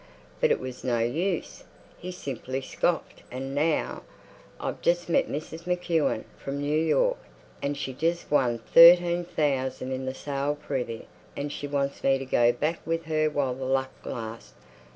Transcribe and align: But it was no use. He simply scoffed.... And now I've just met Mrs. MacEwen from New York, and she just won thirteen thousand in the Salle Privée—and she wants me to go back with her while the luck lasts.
But 0.39 0.49
it 0.49 0.59
was 0.59 0.83
no 0.83 0.97
use. 0.97 1.63
He 1.99 2.11
simply 2.11 2.61
scoffed.... 2.61 3.21
And 3.29 3.53
now 3.53 4.01
I've 4.59 4.81
just 4.81 5.09
met 5.09 5.29
Mrs. 5.29 5.67
MacEwen 5.67 6.23
from 6.39 6.59
New 6.59 6.79
York, 6.79 7.19
and 7.61 7.77
she 7.77 7.93
just 7.93 8.31
won 8.31 8.57
thirteen 8.57 9.23
thousand 9.25 9.91
in 9.91 10.05
the 10.07 10.15
Salle 10.15 10.57
Privée—and 10.67 11.51
she 11.51 11.67
wants 11.67 12.03
me 12.03 12.17
to 12.17 12.25
go 12.25 12.51
back 12.51 12.79
with 12.83 13.05
her 13.05 13.29
while 13.29 13.53
the 13.53 13.65
luck 13.65 13.91
lasts. 14.03 14.55